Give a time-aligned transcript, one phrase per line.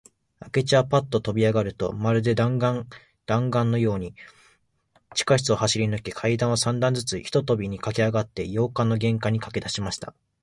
[0.51, 2.87] 明智はパッととびあがると、まるで弾丸
[3.27, 4.15] だんがんのように、
[5.13, 10.15] 地下室を走りぬけ、階段を三段ずつ一とびにかけあがって、洋館の玄関にかけだしました。